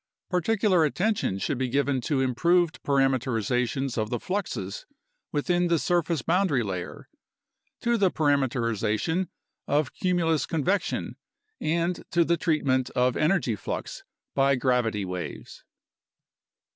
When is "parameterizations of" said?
2.81-4.09